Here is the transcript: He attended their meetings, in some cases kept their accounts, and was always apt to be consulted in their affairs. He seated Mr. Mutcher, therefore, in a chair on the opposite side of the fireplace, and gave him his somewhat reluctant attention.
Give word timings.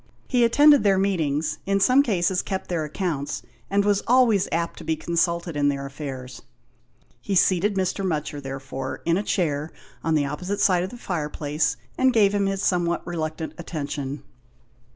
He 0.27 0.43
attended 0.43 0.81
their 0.83 0.97
meetings, 0.97 1.59
in 1.67 1.79
some 1.79 2.01
cases 2.01 2.41
kept 2.41 2.69
their 2.69 2.83
accounts, 2.83 3.43
and 3.69 3.85
was 3.85 4.01
always 4.07 4.49
apt 4.51 4.79
to 4.79 4.83
be 4.83 4.95
consulted 4.95 5.55
in 5.55 5.69
their 5.69 5.85
affairs. 5.85 6.41
He 7.21 7.35
seated 7.35 7.75
Mr. 7.75 8.03
Mutcher, 8.03 8.41
therefore, 8.41 9.03
in 9.05 9.15
a 9.15 9.21
chair 9.21 9.69
on 10.03 10.15
the 10.15 10.25
opposite 10.25 10.59
side 10.59 10.81
of 10.81 10.89
the 10.89 10.97
fireplace, 10.97 11.77
and 11.99 12.11
gave 12.11 12.33
him 12.33 12.47
his 12.47 12.63
somewhat 12.63 13.05
reluctant 13.05 13.53
attention. 13.59 14.23